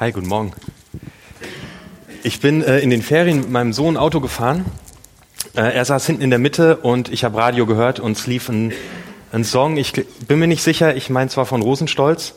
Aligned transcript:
Hi, 0.00 0.12
guten 0.12 0.28
Morgen. 0.28 0.54
Ich 2.22 2.40
bin 2.40 2.62
äh, 2.62 2.78
in 2.78 2.88
den 2.88 3.02
Ferien 3.02 3.40
mit 3.40 3.50
meinem 3.50 3.74
Sohn 3.74 3.98
Auto 3.98 4.20
gefahren. 4.20 4.64
Äh, 5.54 5.74
er 5.74 5.84
saß 5.84 6.06
hinten 6.06 6.22
in 6.22 6.30
der 6.30 6.38
Mitte 6.38 6.78
und 6.78 7.12
ich 7.12 7.22
habe 7.22 7.36
Radio 7.36 7.66
gehört 7.66 8.00
und 8.00 8.12
es 8.12 8.26
lief 8.26 8.48
ein, 8.48 8.72
ein 9.30 9.44
Song. 9.44 9.76
Ich 9.76 9.92
bin 10.26 10.38
mir 10.38 10.46
nicht 10.46 10.62
sicher, 10.62 10.96
ich 10.96 11.10
meine 11.10 11.28
zwar 11.28 11.44
von 11.44 11.60
Rosenstolz. 11.60 12.32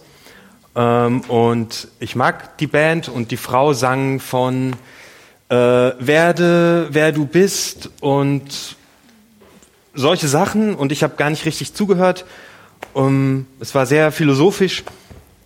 Ähm, 0.76 1.22
und 1.30 1.88
ich 2.02 2.18
mag 2.18 2.58
die 2.58 2.68
Band 2.68 3.08
und 3.08 3.32
die 3.32 3.38
Frau 3.38 3.72
sang 3.72 4.20
von 4.20 4.76
äh, 5.48 5.56
Werde, 5.56 6.90
wer 6.92 7.14
du 7.14 7.26
bist 7.26 7.92
und 8.02 8.76
solche 9.94 10.28
Sachen. 10.28 10.76
Und 10.76 10.92
ich 10.92 11.02
habe 11.02 11.16
gar 11.16 11.30
nicht 11.30 11.46
richtig 11.46 11.74
zugehört. 11.74 12.26
Um, 12.92 13.48
es 13.62 13.74
war 13.74 13.86
sehr 13.86 14.12
philosophisch. 14.12 14.84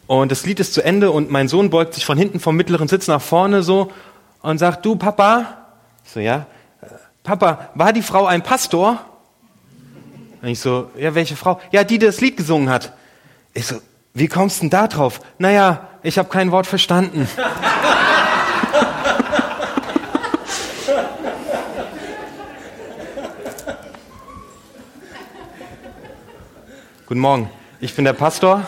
Und 0.08 0.32
das 0.32 0.46
Lied 0.46 0.60
ist 0.62 0.74
zu 0.74 0.82
Ende 0.82 1.12
und 1.12 1.30
mein 1.30 1.50
Sohn 1.50 1.70
beugt 1.70 1.94
sich 1.94 2.06
von 2.06 2.18
hinten 2.18 2.40
vom 2.40 2.56
mittleren 2.56 2.88
Sitz 2.88 3.08
nach 3.08 3.22
vorne 3.22 3.62
so 3.62 3.92
und 4.42 4.58
sagt, 4.58 4.86
du 4.86 4.96
Papa, 4.96 5.66
ich 6.06 6.12
so, 6.12 6.22
ja, 6.22 6.46
Papa, 7.24 7.70
war 7.76 7.92
die 7.92 8.02
Frau 8.02 8.26
ein 8.26 8.42
Pastor? 8.42 9.00
Und 10.42 10.48
ich 10.48 10.62
so, 10.62 10.90
ja, 10.98 11.14
welche 11.14 11.36
Frau? 11.36 11.60
Ja, 11.72 11.84
die, 11.84 12.00
die 12.00 12.06
das 12.06 12.22
Lied 12.22 12.38
gesungen 12.38 12.70
hat. 12.70 12.94
Ich 13.54 13.68
so, 13.68 13.76
wie 14.14 14.30
kommst 14.30 14.60
du 14.60 14.62
denn 14.62 14.70
da 14.70 14.88
drauf? 14.88 15.20
Naja, 15.40 15.90
ich 16.04 16.18
habe 16.18 16.30
kein 16.30 16.52
Wort 16.52 16.68
verstanden. 16.68 17.28
Guten 27.08 27.20
Morgen, 27.20 27.50
ich 27.82 27.94
bin 27.94 28.06
der 28.06 28.14
Pastor 28.14 28.66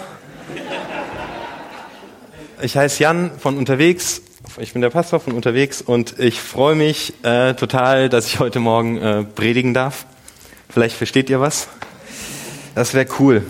ich 2.62 2.76
heiße 2.78 3.04
Jan 3.04 3.32
von 3.40 3.58
unterwegs. 3.58 4.22
Ich 4.58 4.74
bin 4.74 4.82
der 4.82 4.90
Pastor 4.90 5.20
von 5.20 5.34
unterwegs 5.34 5.82
und 5.82 6.20
ich 6.20 6.42
freue 6.42 6.76
mich 6.76 7.14
äh, 7.24 7.54
total, 7.54 8.10
dass 8.10 8.28
ich 8.28 8.40
heute 8.40 8.60
Morgen 8.60 8.98
äh, 8.98 9.24
predigen 9.24 9.74
darf. 9.74 10.06
Vielleicht 10.70 10.96
versteht 10.96 11.30
ihr 11.30 11.40
was. 11.40 11.68
Das 12.76 12.94
wäre 12.94 13.08
cool. 13.20 13.44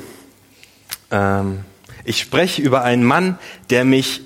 Ähm, 1.12 1.60
ich 2.04 2.20
spreche 2.20 2.62
über 2.62 2.84
einen 2.84 3.04
Mann, 3.04 3.38
der 3.70 3.86
mich 3.86 4.22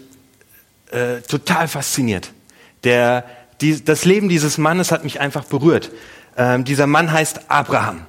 äh, 0.92 1.22
total 1.22 1.68
fasziniert. 1.68 2.32
Der, 2.84 3.26
die, 3.62 3.84
das 3.84 4.06
Leben 4.06 4.30
dieses 4.30 4.58
Mannes 4.58 4.92
hat 4.92 5.04
mich 5.04 5.20
einfach 5.20 5.46
berührt. 5.46 5.92
Ähm, 6.38 6.66
dieser 6.66 6.88
Mann 6.88 7.12
heißt 7.12 7.50
Abraham. 7.50 8.06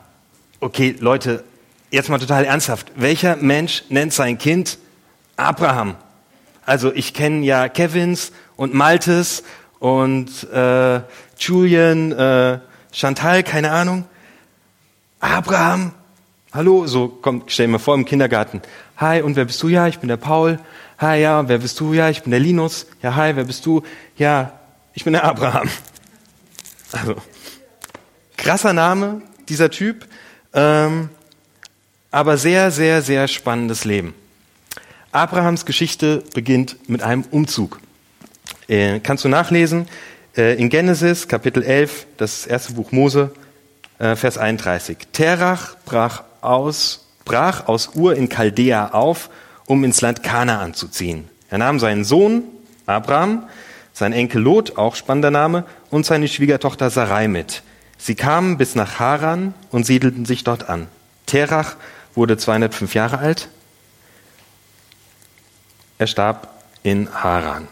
Okay, 0.61 0.97
Leute, 0.99 1.45
jetzt 1.91 2.09
mal 2.09 2.19
total 2.19 2.45
ernsthaft. 2.45 2.93
Welcher 2.97 3.37
Mensch 3.37 3.85
nennt 3.89 4.13
sein 4.13 4.39
Kind 4.39 4.79
Abraham? 5.37 5.97
Also 6.67 6.93
ich 6.93 7.15
kenne 7.15 7.45
ja 7.45 7.69
Kevins 7.69 8.33
und 8.57 8.75
Maltes 8.75 9.43
und 9.81 10.51
äh, 10.51 11.01
Julian, 11.39 12.13
äh, 12.13 12.59
Chantal, 12.93 13.43
keine 13.43 13.71
Ahnung. 13.71 14.07
Abraham, 15.21 15.93
hallo, 16.53 16.87
so 16.87 17.09
kommt, 17.09 17.51
stell 17.53 17.69
mir 17.69 17.79
vor 17.79 17.95
im 17.95 18.05
Kindergarten. 18.05 18.63
Hi, 18.97 19.21
und 19.23 19.37
wer 19.37 19.45
bist 19.45 19.63
du? 19.63 19.69
Ja, 19.69 19.89
ich 19.89 19.99
bin 19.99 20.09
der 20.09 20.17
Paul. 20.17 20.59
Hi, 20.99 21.21
ja, 21.21 21.47
wer 21.49 21.59
bist 21.59 21.81
du? 21.81 21.93
Ja, 21.93 22.09
ich 22.09 22.23
bin 22.23 22.31
der 22.31 22.41
Linus. 22.41 22.87
Ja, 23.03 23.15
hi, 23.15 23.37
wer 23.37 23.45
bist 23.45 23.67
du? 23.67 23.83
Ja, 24.17 24.59
ich 24.95 25.05
bin 25.05 25.13
der 25.13 25.25
Abraham. 25.25 25.69
Also, 26.93 27.17
krasser 28.37 28.73
Name, 28.73 29.21
dieser 29.49 29.69
Typ, 29.69 30.07
ähm, 30.53 31.09
aber 32.13 32.37
sehr, 32.37 32.71
sehr, 32.71 33.03
sehr 33.03 33.27
spannendes 33.27 33.85
Leben. 33.85 34.15
Abrahams 35.15 35.65
Geschichte 35.65 36.25
beginnt 36.35 36.91
mit 36.91 37.05
einem 37.05 37.23
Umzug. 37.31 37.79
Äh, 38.67 38.99
kannst 38.99 39.25
du 39.25 39.29
nachlesen 39.29 39.87
äh, 40.37 40.61
in 40.61 40.71
Genesis 40.71 41.29
Kapitel 41.29 41.63
11, 41.63 42.09
das 42.17 42.47
erste 42.47 42.73
Buch 42.73 42.91
Mose, 42.91 43.31
äh, 44.01 44.17
Vers 44.17 44.39
31. 44.39 44.99
Terach 45.13 45.77
brach 45.85 46.25
aus, 46.41 47.07
brach 47.25 47.69
aus 47.69 47.95
Ur 47.95 48.17
in 48.17 48.29
Chaldea 48.29 48.89
auf, 48.89 49.31
um 49.67 49.85
ins 49.85 50.01
Land 50.01 50.25
Kanaan 50.25 50.75
zu 50.75 50.89
ziehen. 50.89 51.29
Er 51.49 51.59
nahm 51.59 51.79
seinen 51.79 52.03
Sohn 52.03 52.43
Abraham, 52.87 53.45
sein 53.93 54.13
Enkel 54.13 54.43
Lot, 54.43 54.79
auch 54.79 54.97
spannender 54.97 55.31
Name, 55.31 55.65
und 55.91 56.05
seine 56.05 56.27
Schwiegertochter 56.27 56.91
Sarai 56.91 57.29
mit. 57.29 57.63
Sie 57.99 58.17
kamen 58.17 58.59
bis 58.59 58.75
nach 58.75 58.99
Haran 58.99 59.55
und 59.71 59.87
siedelten 59.87 60.25
sich 60.25 60.43
dort 60.43 60.69
an. 60.69 60.89
Terach 61.27 61.77
wurde 62.17 62.37
205 62.37 62.95
Jahre 62.95 63.19
alt, 63.19 63.49
er 65.99 66.07
starb 66.07 66.49
in 66.83 67.09
Haran. 67.13 67.69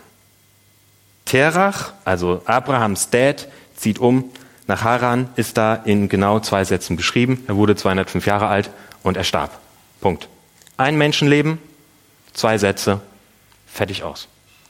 Terach, 1.25 1.93
also 2.05 2.43
Abrahams 2.47 3.11
Dad, 3.11 3.49
zieht 3.77 3.99
um 3.99 4.31
nach 4.67 4.83
Haran, 4.83 5.29
ist 5.37 5.57
da 5.57 5.75
in 5.75 6.09
genau 6.09 6.41
zwei 6.41 6.65
Sätzen 6.65 6.97
beschrieben. 6.97 7.45
Er 7.49 7.57
wurde 7.57 7.75
205 7.77 8.27
Jahre 8.27 8.49
alt 8.49 8.71
und 9.03 9.17
er 9.17 9.25
starb. 9.25 9.59
Punkt. 10.01 10.29
Ein 10.77 10.97
Menschenleben, 10.97 11.59
zwei 12.33 12.59
Sätze, 12.59 13.01
fertig 13.67 14.03
aus. 14.03 14.29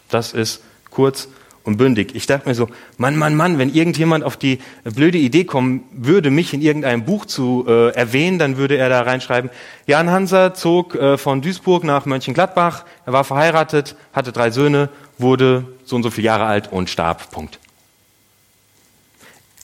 Das 0.08 0.32
ist 0.32 0.62
kurz 0.90 1.28
und 1.64 1.76
bündig. 1.76 2.14
Ich 2.14 2.26
dachte 2.26 2.48
mir 2.48 2.54
so, 2.54 2.68
Mann, 2.96 3.16
Mann, 3.16 3.36
Mann, 3.36 3.58
wenn 3.58 3.72
irgendjemand 3.72 4.24
auf 4.24 4.36
die 4.36 4.58
blöde 4.84 5.18
Idee 5.18 5.44
kommen 5.44 5.84
würde, 5.92 6.30
mich 6.30 6.52
in 6.54 6.62
irgendeinem 6.62 7.04
Buch 7.04 7.24
zu 7.24 7.64
äh, 7.68 7.90
erwähnen, 7.94 8.38
dann 8.38 8.56
würde 8.56 8.76
er 8.76 8.88
da 8.88 9.02
reinschreiben, 9.02 9.50
Jan 9.86 10.10
Hanser 10.10 10.54
zog 10.54 10.94
äh, 10.94 11.18
von 11.18 11.42
Duisburg 11.42 11.84
nach 11.84 12.06
Mönchengladbach, 12.06 12.84
er 13.06 13.12
war 13.12 13.24
verheiratet, 13.24 13.96
hatte 14.12 14.32
drei 14.32 14.50
Söhne, 14.50 14.88
wurde 15.18 15.64
so 15.84 15.96
und 15.96 16.02
so 16.02 16.10
viele 16.10 16.26
Jahre 16.26 16.46
alt 16.46 16.72
und 16.72 16.90
starb. 16.90 17.30
Punkt. 17.30 17.58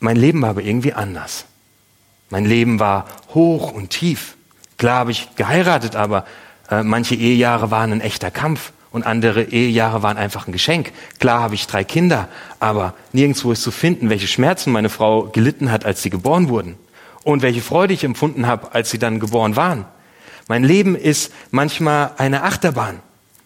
Mein 0.00 0.16
Leben 0.16 0.42
war 0.42 0.50
aber 0.50 0.62
irgendwie 0.62 0.92
anders. 0.92 1.46
Mein 2.30 2.44
Leben 2.44 2.78
war 2.78 3.06
hoch 3.34 3.72
und 3.72 3.90
tief. 3.90 4.36
Klar 4.76 5.00
habe 5.00 5.10
ich 5.10 5.34
geheiratet, 5.34 5.96
aber 5.96 6.24
äh, 6.70 6.82
manche 6.82 7.16
Ehejahre 7.16 7.70
waren 7.70 7.92
ein 7.92 8.00
echter 8.00 8.30
Kampf 8.30 8.72
und 8.90 9.06
andere 9.06 9.44
Ehejahre 9.44 10.02
waren 10.02 10.16
einfach 10.16 10.46
ein 10.46 10.52
Geschenk. 10.52 10.92
Klar 11.18 11.40
habe 11.40 11.54
ich 11.54 11.66
drei 11.66 11.84
Kinder, 11.84 12.28
aber 12.58 12.94
nirgendwo 13.12 13.52
ist 13.52 13.62
zu 13.62 13.70
finden, 13.70 14.10
welche 14.10 14.26
Schmerzen 14.26 14.72
meine 14.72 14.88
Frau 14.88 15.24
gelitten 15.24 15.70
hat, 15.70 15.84
als 15.84 16.02
sie 16.02 16.10
geboren 16.10 16.48
wurden 16.48 16.76
und 17.24 17.42
welche 17.42 17.60
Freude 17.60 17.94
ich 17.94 18.04
empfunden 18.04 18.46
habe, 18.46 18.74
als 18.74 18.90
sie 18.90 18.98
dann 18.98 19.20
geboren 19.20 19.56
waren. 19.56 19.84
Mein 20.48 20.64
Leben 20.64 20.96
ist 20.96 21.32
manchmal 21.50 22.12
eine 22.16 22.42
Achterbahn. 22.42 23.00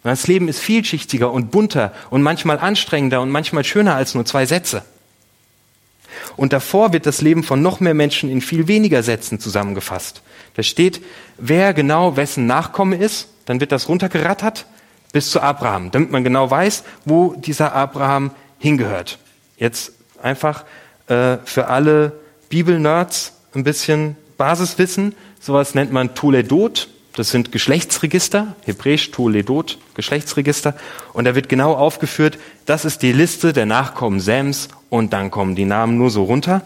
Das 0.04 0.26
Leben 0.26 0.48
ist 0.48 0.60
vielschichtiger 0.60 1.32
und 1.32 1.50
bunter 1.50 1.92
und 2.10 2.22
manchmal 2.22 2.58
anstrengender 2.58 3.20
und 3.20 3.30
manchmal 3.30 3.64
schöner 3.64 3.94
als 3.94 4.14
nur 4.14 4.24
zwei 4.24 4.46
Sätze. 4.46 4.84
Und 6.36 6.52
davor 6.52 6.92
wird 6.92 7.06
das 7.06 7.20
Leben 7.20 7.42
von 7.42 7.62
noch 7.62 7.80
mehr 7.80 7.94
Menschen 7.94 8.30
in 8.30 8.40
viel 8.40 8.68
weniger 8.68 9.02
Sätzen 9.02 9.40
zusammengefasst. 9.40 10.22
Da 10.54 10.62
steht, 10.62 11.02
wer 11.38 11.72
genau 11.74 12.16
wessen 12.16 12.46
Nachkomme 12.46 12.96
ist, 12.96 13.28
dann 13.46 13.60
wird 13.60 13.72
das 13.72 13.88
runtergerattert 13.88 14.66
bis 15.12 15.30
zu 15.30 15.40
Abraham, 15.40 15.90
damit 15.90 16.10
man 16.10 16.24
genau 16.24 16.50
weiß, 16.50 16.84
wo 17.04 17.34
dieser 17.34 17.74
Abraham 17.74 18.30
hingehört. 18.58 19.18
Jetzt 19.56 19.92
einfach 20.22 20.64
äh, 21.06 21.38
für 21.44 21.68
alle 21.68 22.12
Bibel-Nerds 22.48 23.34
ein 23.54 23.64
bisschen 23.64 24.16
Basiswissen. 24.38 25.14
Sowas 25.40 25.74
nennt 25.74 25.92
man 25.92 26.14
Toledot. 26.14 26.88
Das 27.14 27.30
sind 27.30 27.52
Geschlechtsregister, 27.52 28.56
hebräisch 28.62 29.10
Toledot, 29.10 29.78
Geschlechtsregister. 29.94 30.74
Und 31.12 31.26
da 31.26 31.34
wird 31.34 31.50
genau 31.50 31.74
aufgeführt, 31.74 32.38
das 32.64 32.86
ist 32.86 33.02
die 33.02 33.12
Liste 33.12 33.52
der 33.52 33.66
Nachkommen 33.66 34.18
Sems 34.18 34.68
und 34.88 35.12
dann 35.12 35.30
kommen 35.30 35.54
die 35.54 35.66
Namen 35.66 35.98
nur 35.98 36.10
so 36.10 36.24
runter, 36.24 36.62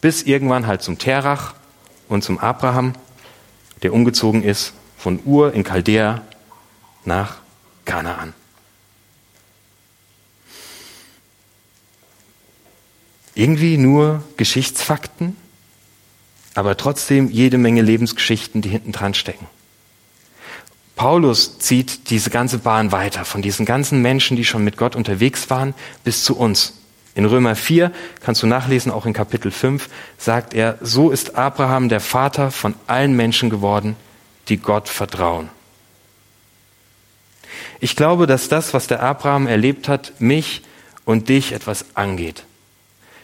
bis 0.00 0.22
irgendwann 0.22 0.66
halt 0.66 0.80
zum 0.80 0.96
Terach 0.96 1.54
und 2.08 2.24
zum 2.24 2.38
Abraham, 2.38 2.94
der 3.82 3.92
umgezogen 3.92 4.42
ist 4.42 4.72
von 4.96 5.20
Ur 5.26 5.52
in 5.52 5.64
Chaldea 5.64 6.22
nach 7.04 7.36
Kanaan. 7.90 8.34
Irgendwie 13.34 13.78
nur 13.78 14.22
Geschichtsfakten, 14.36 15.36
aber 16.54 16.76
trotzdem 16.76 17.30
jede 17.30 17.58
Menge 17.58 17.82
Lebensgeschichten, 17.82 18.62
die 18.62 18.68
hinten 18.68 18.92
dran 18.92 19.14
stecken. 19.14 19.46
Paulus 20.94 21.58
zieht 21.58 22.10
diese 22.10 22.30
ganze 22.30 22.58
Bahn 22.58 22.92
weiter, 22.92 23.24
von 23.24 23.42
diesen 23.42 23.66
ganzen 23.66 24.02
Menschen, 24.02 24.36
die 24.36 24.44
schon 24.44 24.62
mit 24.62 24.76
Gott 24.76 24.94
unterwegs 24.94 25.50
waren, 25.50 25.74
bis 26.04 26.22
zu 26.22 26.36
uns. 26.36 26.74
In 27.16 27.24
Römer 27.24 27.56
4, 27.56 27.90
kannst 28.20 28.40
du 28.44 28.46
nachlesen, 28.46 28.92
auch 28.92 29.04
in 29.04 29.14
Kapitel 29.14 29.50
5, 29.50 29.88
sagt 30.16 30.54
er, 30.54 30.78
so 30.80 31.10
ist 31.10 31.34
Abraham 31.34 31.88
der 31.88 32.00
Vater 32.00 32.52
von 32.52 32.74
allen 32.86 33.16
Menschen 33.16 33.50
geworden, 33.50 33.96
die 34.48 34.58
Gott 34.58 34.88
vertrauen. 34.88 35.48
Ich 37.80 37.96
glaube, 37.96 38.26
dass 38.26 38.48
das, 38.48 38.74
was 38.74 38.86
der 38.86 39.02
Abraham 39.02 39.46
erlebt 39.46 39.88
hat, 39.88 40.12
mich 40.20 40.62
und 41.04 41.28
dich 41.28 41.52
etwas 41.52 41.96
angeht. 41.96 42.44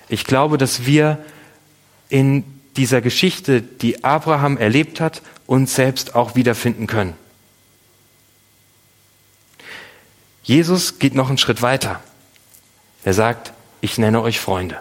Ich 0.08 0.24
glaube, 0.24 0.56
dass 0.58 0.86
wir 0.86 1.18
in 2.08 2.44
dieser 2.76 3.00
Geschichte, 3.00 3.60
die 3.60 4.04
Abraham 4.04 4.56
erlebt 4.56 5.00
hat, 5.00 5.22
uns 5.46 5.74
selbst 5.74 6.14
auch 6.14 6.34
wiederfinden 6.34 6.86
können. 6.86 7.14
Jesus 10.42 10.98
geht 10.98 11.14
noch 11.14 11.28
einen 11.28 11.38
Schritt 11.38 11.60
weiter. 11.60 12.00
Er 13.04 13.14
sagt, 13.14 13.52
ich 13.80 13.98
nenne 13.98 14.22
euch 14.22 14.40
Freunde. 14.40 14.78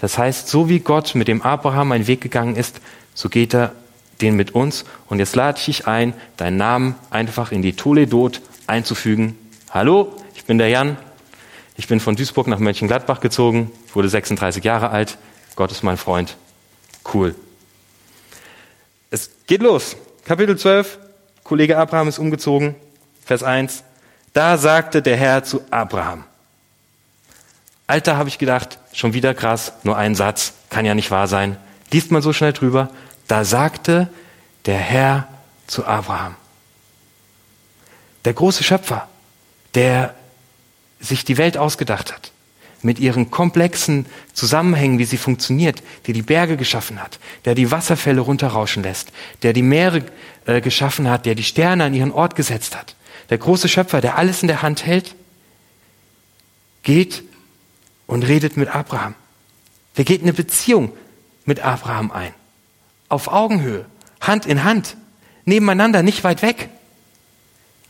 Das 0.00 0.18
heißt, 0.18 0.48
so 0.48 0.68
wie 0.68 0.80
Gott 0.80 1.14
mit 1.14 1.28
dem 1.28 1.42
Abraham 1.42 1.92
einen 1.92 2.06
Weg 2.06 2.20
gegangen 2.20 2.56
ist, 2.56 2.80
so 3.14 3.28
geht 3.28 3.54
er 3.54 3.72
den 4.22 4.36
mit 4.36 4.54
uns. 4.54 4.84
Und 5.08 5.18
jetzt 5.18 5.36
lade 5.36 5.58
ich 5.58 5.66
dich 5.66 5.86
ein, 5.86 6.14
deinen 6.36 6.56
Namen 6.56 6.94
einfach 7.10 7.52
in 7.52 7.60
die 7.62 7.74
Toledot 7.74 8.40
einzufügen. 8.66 9.36
Hallo, 9.70 10.16
ich 10.34 10.44
bin 10.44 10.58
der 10.58 10.68
Jan. 10.68 10.96
Ich 11.76 11.88
bin 11.88 12.00
von 12.00 12.16
Duisburg 12.16 12.46
nach 12.46 12.58
Mönchengladbach 12.58 13.20
gezogen, 13.20 13.70
wurde 13.92 14.08
36 14.08 14.62
Jahre 14.62 14.90
alt. 14.90 15.18
Gott 15.56 15.72
ist 15.72 15.82
mein 15.82 15.96
Freund. 15.96 16.36
Cool. 17.12 17.34
Es 19.10 19.30
geht 19.46 19.62
los. 19.62 19.96
Kapitel 20.24 20.56
12. 20.56 20.98
Kollege 21.42 21.76
Abraham 21.76 22.08
ist 22.08 22.18
umgezogen. 22.18 22.74
Vers 23.24 23.42
1. 23.42 23.82
Da 24.32 24.56
sagte 24.56 25.02
der 25.02 25.16
Herr 25.16 25.44
zu 25.44 25.62
Abraham. 25.70 26.24
Alter, 27.86 28.16
habe 28.16 28.28
ich 28.28 28.38
gedacht, 28.38 28.78
schon 28.92 29.12
wieder 29.12 29.34
krass, 29.34 29.72
nur 29.82 29.96
ein 29.96 30.14
Satz, 30.14 30.54
kann 30.70 30.86
ja 30.86 30.94
nicht 30.94 31.10
wahr 31.10 31.26
sein. 31.26 31.56
Liest 31.90 32.10
man 32.10 32.22
so 32.22 32.32
schnell 32.32 32.52
drüber. 32.52 32.88
Da 33.32 33.46
sagte 33.46 34.10
der 34.66 34.76
Herr 34.76 35.26
zu 35.66 35.86
Abraham. 35.86 36.34
Der 38.26 38.34
große 38.34 38.62
Schöpfer, 38.62 39.08
der 39.72 40.14
sich 41.00 41.24
die 41.24 41.38
Welt 41.38 41.56
ausgedacht 41.56 42.12
hat, 42.12 42.30
mit 42.82 42.98
ihren 42.98 43.30
komplexen 43.30 44.04
Zusammenhängen, 44.34 44.98
wie 44.98 45.06
sie 45.06 45.16
funktioniert, 45.16 45.82
der 46.06 46.12
die 46.12 46.20
Berge 46.20 46.58
geschaffen 46.58 47.02
hat, 47.02 47.18
der 47.46 47.54
die 47.54 47.70
Wasserfälle 47.70 48.20
runterrauschen 48.20 48.82
lässt, 48.82 49.12
der 49.42 49.54
die 49.54 49.62
Meere 49.62 50.04
äh, 50.44 50.60
geschaffen 50.60 51.08
hat, 51.08 51.24
der 51.24 51.34
die 51.34 51.42
Sterne 51.42 51.84
an 51.84 51.94
ihren 51.94 52.12
Ort 52.12 52.36
gesetzt 52.36 52.76
hat. 52.76 52.96
Der 53.30 53.38
große 53.38 53.70
Schöpfer, 53.70 54.02
der 54.02 54.18
alles 54.18 54.42
in 54.42 54.48
der 54.48 54.60
Hand 54.60 54.84
hält, 54.84 55.14
geht 56.82 57.22
und 58.06 58.24
redet 58.24 58.58
mit 58.58 58.68
Abraham. 58.68 59.14
Der 59.96 60.04
geht 60.04 60.20
eine 60.20 60.34
Beziehung 60.34 60.92
mit 61.46 61.60
Abraham 61.60 62.10
ein. 62.10 62.34
Auf 63.12 63.28
Augenhöhe, 63.28 63.84
Hand 64.22 64.46
in 64.46 64.64
Hand, 64.64 64.96
nebeneinander, 65.44 66.02
nicht 66.02 66.24
weit 66.24 66.40
weg. 66.40 66.70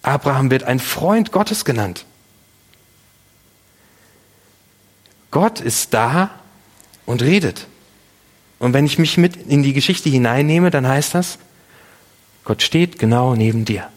Abraham 0.02 0.50
wird 0.50 0.64
ein 0.64 0.80
Freund 0.80 1.30
Gottes 1.30 1.64
genannt. 1.64 2.06
Gott 5.30 5.60
ist 5.60 5.94
da 5.94 6.30
und 7.06 7.22
redet. 7.22 7.68
Und 8.58 8.72
wenn 8.72 8.84
ich 8.84 8.98
mich 8.98 9.16
mit 9.16 9.36
in 9.36 9.62
die 9.62 9.74
Geschichte 9.74 10.08
hineinnehme, 10.08 10.72
dann 10.72 10.88
heißt 10.88 11.14
das, 11.14 11.38
Gott 12.42 12.60
steht 12.60 12.98
genau 12.98 13.36
neben 13.36 13.64
dir. 13.64 13.88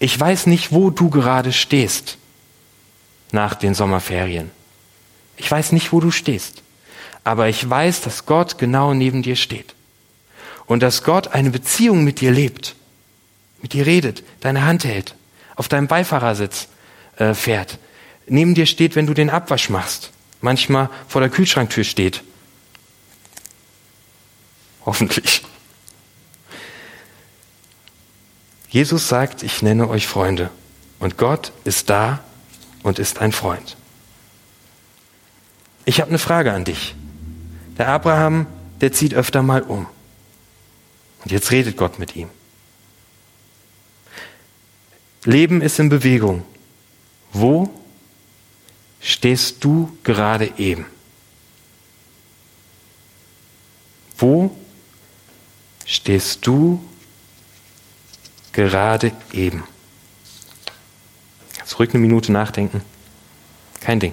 Ich 0.00 0.20
weiß 0.20 0.48
nicht, 0.48 0.70
wo 0.70 0.90
du 0.90 1.08
gerade 1.08 1.54
stehst 1.54 2.18
nach 3.32 3.54
den 3.54 3.72
Sommerferien. 3.72 4.50
Ich 5.38 5.50
weiß 5.50 5.72
nicht, 5.72 5.94
wo 5.94 6.00
du 6.00 6.10
stehst. 6.10 6.62
Aber 7.30 7.48
ich 7.48 7.70
weiß, 7.70 8.00
dass 8.00 8.26
Gott 8.26 8.58
genau 8.58 8.92
neben 8.92 9.22
dir 9.22 9.36
steht. 9.36 9.76
Und 10.66 10.82
dass 10.82 11.04
Gott 11.04 11.28
eine 11.28 11.50
Beziehung 11.50 12.02
mit 12.02 12.20
dir 12.20 12.32
lebt, 12.32 12.74
mit 13.62 13.72
dir 13.72 13.86
redet, 13.86 14.24
deine 14.40 14.64
Hand 14.64 14.82
hält, 14.82 15.14
auf 15.54 15.68
deinem 15.68 15.86
Beifahrersitz 15.86 16.66
äh, 17.18 17.32
fährt, 17.32 17.78
neben 18.26 18.56
dir 18.56 18.66
steht, 18.66 18.96
wenn 18.96 19.06
du 19.06 19.14
den 19.14 19.30
Abwasch 19.30 19.70
machst, 19.70 20.10
manchmal 20.40 20.90
vor 21.06 21.20
der 21.20 21.30
Kühlschranktür 21.30 21.84
steht. 21.84 22.24
Hoffentlich. 24.84 25.44
Jesus 28.70 29.06
sagt, 29.06 29.44
ich 29.44 29.62
nenne 29.62 29.88
euch 29.88 30.08
Freunde. 30.08 30.50
Und 30.98 31.16
Gott 31.16 31.52
ist 31.62 31.90
da 31.90 32.24
und 32.82 32.98
ist 32.98 33.20
ein 33.20 33.30
Freund. 33.30 33.76
Ich 35.84 36.00
habe 36.00 36.08
eine 36.08 36.18
Frage 36.18 36.52
an 36.52 36.64
dich. 36.64 36.96
Der 37.80 37.88
Abraham, 37.88 38.46
der 38.82 38.92
zieht 38.92 39.14
öfter 39.14 39.42
mal 39.42 39.62
um. 39.62 39.86
Und 41.22 41.32
jetzt 41.32 41.50
redet 41.50 41.78
Gott 41.78 41.98
mit 41.98 42.14
ihm. 42.14 42.28
Leben 45.24 45.62
ist 45.62 45.78
in 45.78 45.88
Bewegung. 45.88 46.44
Wo 47.32 47.70
stehst 49.00 49.64
du 49.64 49.96
gerade 50.02 50.52
eben? 50.58 50.84
Wo 54.18 54.54
stehst 55.86 56.46
du 56.46 56.84
gerade 58.52 59.10
eben? 59.32 59.64
Zurück 61.64 61.94
eine 61.94 62.00
Minute 62.00 62.30
nachdenken. 62.30 62.82
Kein 63.80 64.00
Ding. 64.00 64.12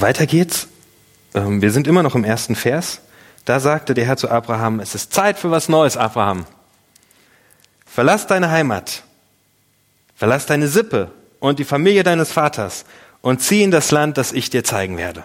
Weiter 0.00 0.26
geht's. 0.26 0.68
Ähm, 1.34 1.62
wir 1.62 1.70
sind 1.70 1.86
immer 1.86 2.02
noch 2.02 2.14
im 2.14 2.24
ersten 2.24 2.54
Vers. 2.56 3.00
Da 3.44 3.60
sagte 3.60 3.94
der 3.94 4.04
Herr 4.04 4.16
zu 4.16 4.30
Abraham, 4.30 4.80
es 4.80 4.94
ist 4.94 5.12
Zeit 5.12 5.38
für 5.38 5.50
was 5.50 5.68
Neues, 5.68 5.96
Abraham. 5.96 6.46
Verlass 7.86 8.26
deine 8.26 8.50
Heimat, 8.50 9.02
verlass 10.14 10.46
deine 10.46 10.68
Sippe 10.68 11.10
und 11.40 11.58
die 11.58 11.64
Familie 11.64 12.04
deines 12.04 12.30
Vaters 12.30 12.84
und 13.20 13.42
zieh 13.42 13.62
in 13.62 13.70
das 13.70 13.90
Land, 13.90 14.16
das 14.16 14.32
ich 14.32 14.50
dir 14.50 14.62
zeigen 14.62 14.96
werde. 14.96 15.24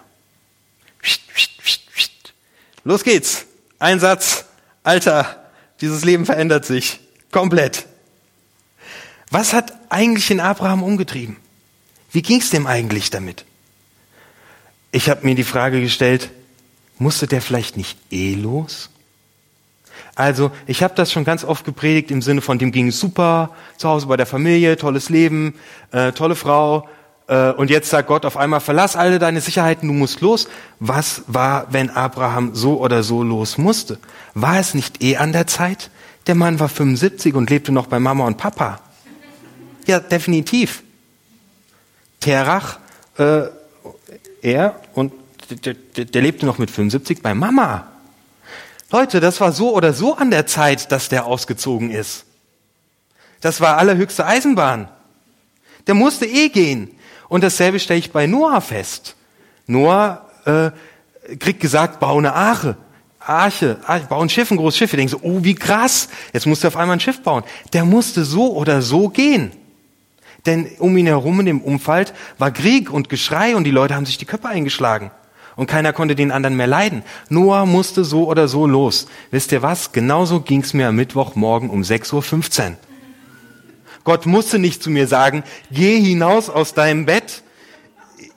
Los 2.83 3.03
geht's. 3.03 3.45
Ein 3.79 3.99
Satz. 3.99 4.45
Alter, 4.83 5.45
dieses 5.81 6.05
Leben 6.05 6.25
verändert 6.25 6.65
sich. 6.65 6.99
Komplett. 7.31 7.85
Was 9.31 9.53
hat 9.53 9.73
eigentlich 9.89 10.31
in 10.31 10.39
Abraham 10.39 10.83
umgetrieben? 10.83 11.37
Wie 12.11 12.21
ging's 12.21 12.51
dem 12.51 12.67
eigentlich 12.67 13.09
damit? 13.09 13.45
Ich 14.95 15.09
habe 15.09 15.25
mir 15.25 15.35
die 15.35 15.43
Frage 15.43 15.81
gestellt, 15.81 16.29
musste 16.99 17.27
der 17.27 17.41
vielleicht 17.41 17.75
nicht 17.75 17.97
eh 18.11 18.33
los? 18.33 18.89
Also, 20.15 20.51
ich 20.67 20.83
habe 20.83 20.95
das 20.95 21.11
schon 21.11 21.25
ganz 21.25 21.43
oft 21.43 21.65
gepredigt 21.65 22.11
im 22.11 22.21
Sinne 22.21 22.39
von, 22.39 22.59
dem 22.59 22.71
ging 22.71 22.91
super, 22.91 23.49
zu 23.75 23.89
Hause 23.89 24.07
bei 24.07 24.15
der 24.15 24.25
Familie, 24.25 24.77
tolles 24.77 25.09
Leben, 25.09 25.55
äh, 25.91 26.13
tolle 26.13 26.37
Frau, 26.37 26.87
äh, 27.27 27.51
und 27.51 27.69
jetzt 27.69 27.89
sagt 27.89 28.07
Gott 28.07 28.23
auf 28.23 28.37
einmal, 28.37 28.61
verlass 28.61 28.95
alle 28.95 29.19
deine 29.19 29.41
Sicherheiten, 29.41 29.89
du 29.89 29.93
musst 29.93 30.21
los. 30.21 30.47
Was 30.79 31.23
war, 31.27 31.67
wenn 31.73 31.89
Abraham 31.89 32.55
so 32.55 32.79
oder 32.79 33.03
so 33.03 33.21
los 33.21 33.57
musste? 33.57 33.99
War 34.33 34.59
es 34.59 34.75
nicht 34.75 35.03
eh 35.03 35.17
an 35.17 35.33
der 35.33 35.45
Zeit? 35.45 35.89
Der 36.27 36.35
Mann 36.35 36.61
war 36.61 36.69
75 36.69 37.35
und 37.35 37.49
lebte 37.49 37.73
noch 37.73 37.87
bei 37.87 37.99
Mama 37.99 38.25
und 38.25 38.37
Papa. 38.37 38.79
Ja, 39.87 39.99
definitiv. 39.99 40.83
Terach, 42.21 42.79
äh, 43.17 43.41
er 44.45 44.79
und 44.93 45.11
der, 45.49 45.73
der, 45.73 46.05
der 46.05 46.21
lebte 46.21 46.45
noch 46.45 46.57
mit 46.57 46.71
75 46.71 47.21
bei 47.21 47.33
Mama. 47.33 47.87
Leute, 48.91 49.19
das 49.19 49.41
war 49.41 49.51
so 49.51 49.73
oder 49.73 49.93
so 49.93 50.15
an 50.15 50.31
der 50.31 50.45
Zeit, 50.45 50.91
dass 50.91 51.09
der 51.09 51.25
ausgezogen 51.25 51.91
ist. 51.91 52.25
Das 53.41 53.59
war 53.59 53.77
allerhöchste 53.77 54.25
Eisenbahn. 54.25 54.87
Der 55.87 55.95
musste 55.95 56.25
eh 56.25 56.49
gehen. 56.49 56.91
Und 57.27 57.43
dasselbe 57.43 57.79
stelle 57.79 57.99
ich 57.99 58.11
bei 58.11 58.27
Noah 58.27 58.61
fest. 58.61 59.15
Noah 59.67 60.29
äh, 60.45 60.71
kriegt 61.37 61.59
gesagt, 61.59 61.99
bau 61.99 62.17
eine 62.17 62.33
Arche. 62.33 62.77
Arche, 63.19 63.79
Arche, 63.85 64.05
bau 64.05 64.21
ein 64.21 64.29
Schiff, 64.29 64.51
ein 64.51 64.57
großes 64.57 64.77
Schiff. 64.77 64.91
Wir 64.91 64.97
denken 64.97 65.11
so, 65.11 65.19
oh, 65.23 65.43
wie 65.43 65.55
krass, 65.55 66.09
jetzt 66.31 66.45
musste 66.45 66.67
er 66.67 66.69
auf 66.69 66.77
einmal 66.77 66.97
ein 66.97 66.99
Schiff 66.99 67.21
bauen. 67.21 67.43
Der 67.73 67.83
musste 67.83 68.23
so 68.23 68.55
oder 68.55 68.83
so 68.83 69.09
gehen. 69.09 69.51
Denn 70.45 70.67
um 70.79 70.95
ihn 70.97 71.07
herum 71.07 71.39
in 71.39 71.45
dem 71.45 71.61
Umfeld 71.61 72.13
war 72.37 72.51
Krieg 72.51 72.91
und 72.91 73.09
Geschrei 73.09 73.55
und 73.55 73.63
die 73.63 73.71
Leute 73.71 73.95
haben 73.95 74.05
sich 74.05 74.17
die 74.17 74.25
Köpfe 74.25 74.47
eingeschlagen. 74.47 75.11
Und 75.55 75.67
keiner 75.67 75.93
konnte 75.93 76.15
den 76.15 76.31
anderen 76.31 76.57
mehr 76.57 76.67
leiden. 76.67 77.03
Noah 77.29 77.65
musste 77.65 78.03
so 78.03 78.27
oder 78.27 78.47
so 78.47 78.67
los. 78.67 79.07
Wisst 79.31 79.51
ihr 79.51 79.61
was? 79.61 79.93
Genauso 79.93 80.41
ging's 80.41 80.73
mir 80.73 80.89
am 80.89 80.95
Mittwochmorgen 80.97 81.69
um 81.69 81.81
6.15 81.81 82.69
Uhr. 82.71 82.77
Gott 84.03 84.25
musste 84.25 84.59
nicht 84.59 84.83
zu 84.83 84.89
mir 84.89 85.07
sagen, 85.07 85.43
geh 85.71 85.99
hinaus 85.99 86.49
aus 86.49 86.73
deinem 86.73 87.05
Bett, 87.05 87.41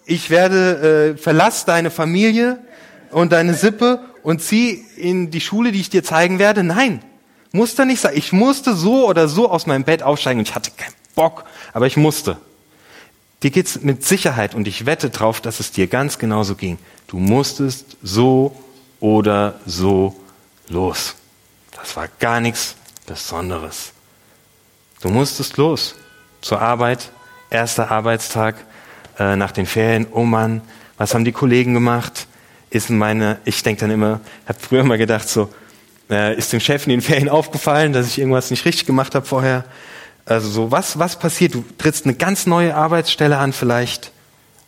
ich 0.06 0.30
werde, 0.30 1.14
äh, 1.14 1.18
verlass 1.18 1.66
deine 1.66 1.90
Familie 1.90 2.58
und 3.10 3.32
deine 3.32 3.52
Sippe 3.52 4.00
und 4.22 4.40
zieh 4.40 4.82
in 4.96 5.30
die 5.30 5.42
Schule, 5.42 5.70
die 5.70 5.80
ich 5.80 5.90
dir 5.90 6.02
zeigen 6.02 6.38
werde. 6.38 6.64
Nein, 6.64 7.02
musste 7.52 7.84
nicht 7.84 8.00
sein. 8.00 8.12
Ich 8.16 8.32
musste 8.32 8.74
so 8.74 9.06
oder 9.06 9.28
so 9.28 9.50
aus 9.50 9.66
meinem 9.66 9.84
Bett 9.84 10.02
aufsteigen 10.02 10.38
und 10.38 10.48
ich 10.48 10.54
hatte 10.54 10.70
keinen 10.74 10.94
Bock, 11.18 11.44
aber 11.72 11.88
ich 11.88 11.96
musste. 11.96 12.36
Dir 13.42 13.50
geht's 13.50 13.80
mit 13.80 14.04
Sicherheit 14.04 14.54
und 14.54 14.68
ich 14.68 14.86
wette 14.86 15.10
drauf, 15.10 15.40
dass 15.40 15.58
es 15.58 15.72
dir 15.72 15.88
ganz 15.88 16.18
genauso 16.18 16.54
ging. 16.54 16.78
Du 17.08 17.18
musstest 17.18 17.96
so 18.04 18.54
oder 19.00 19.58
so 19.66 20.14
los. 20.68 21.16
Das 21.72 21.96
war 21.96 22.06
gar 22.20 22.40
nichts 22.40 22.76
Besonderes. 23.04 23.92
Du 25.00 25.08
musstest 25.08 25.56
los 25.56 25.96
zur 26.40 26.60
Arbeit, 26.62 27.10
erster 27.50 27.90
Arbeitstag 27.90 28.54
äh, 29.18 29.34
nach 29.34 29.50
den 29.50 29.66
Ferien. 29.66 30.06
Oh 30.12 30.22
Mann, 30.22 30.62
was 30.98 31.14
haben 31.14 31.24
die 31.24 31.32
Kollegen 31.32 31.74
gemacht? 31.74 32.28
Ist 32.70 32.90
meine, 32.90 33.38
ich 33.44 33.64
denke 33.64 33.80
dann 33.80 33.90
immer, 33.90 34.20
habe 34.46 34.58
früher 34.60 34.84
mal 34.84 34.98
gedacht 34.98 35.28
so, 35.28 35.52
äh, 36.10 36.36
ist 36.38 36.52
dem 36.52 36.60
Chef 36.60 36.86
in 36.86 36.90
den 36.90 37.00
Ferien 37.00 37.28
aufgefallen, 37.28 37.92
dass 37.92 38.06
ich 38.06 38.20
irgendwas 38.20 38.52
nicht 38.52 38.64
richtig 38.64 38.86
gemacht 38.86 39.16
habe 39.16 39.26
vorher? 39.26 39.64
Also 40.28 40.50
so, 40.50 40.70
was, 40.70 40.98
was 40.98 41.18
passiert? 41.18 41.54
Du 41.54 41.64
trittst 41.78 42.04
eine 42.04 42.14
ganz 42.14 42.44
neue 42.44 42.74
Arbeitsstelle 42.76 43.38
an 43.38 43.54
vielleicht. 43.54 44.12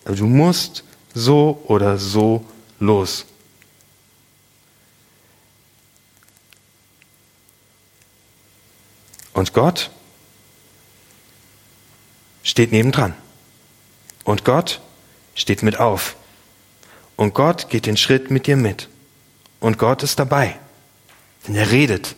Aber 0.06 0.16
du 0.16 0.26
musst 0.26 0.84
so 1.12 1.62
oder 1.66 1.98
so 1.98 2.46
los. 2.78 3.26
Und 9.34 9.52
Gott 9.52 9.90
steht 12.42 12.72
nebendran. 12.72 13.14
Und 14.24 14.46
Gott 14.46 14.80
steht 15.34 15.62
mit 15.62 15.78
auf. 15.78 16.16
Und 17.16 17.34
Gott 17.34 17.68
geht 17.68 17.84
den 17.84 17.98
Schritt 17.98 18.30
mit 18.30 18.46
dir 18.46 18.56
mit. 18.56 18.88
Und 19.60 19.76
Gott 19.76 20.02
ist 20.04 20.18
dabei. 20.18 20.58
Denn 21.46 21.54
er 21.54 21.70
redet. 21.70 22.16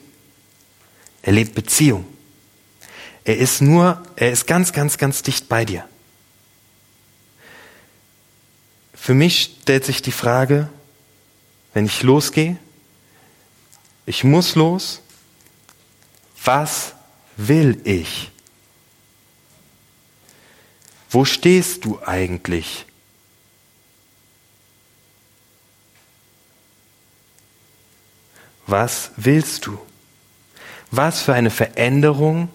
Er 1.22 1.32
lebt 1.32 1.56
Beziehung. 1.56 2.06
Er 3.24 3.36
ist 3.36 3.62
nur, 3.62 4.02
er 4.16 4.32
ist 4.32 4.46
ganz, 4.46 4.72
ganz, 4.72 4.98
ganz 4.98 5.22
dicht 5.22 5.48
bei 5.48 5.64
dir. 5.64 5.88
Für 8.94 9.14
mich 9.14 9.56
stellt 9.62 9.84
sich 9.84 10.02
die 10.02 10.12
Frage, 10.12 10.68
wenn 11.74 11.86
ich 11.86 12.02
losgehe, 12.02 12.56
ich 14.06 14.24
muss 14.24 14.54
los, 14.54 15.00
was 16.44 16.94
will 17.36 17.80
ich? 17.84 18.30
Wo 21.10 21.24
stehst 21.24 21.84
du 21.84 22.00
eigentlich? 22.04 22.86
Was 28.66 29.10
willst 29.16 29.66
du? 29.66 29.78
Was 30.90 31.22
für 31.22 31.34
eine 31.34 31.50
Veränderung 31.50 32.48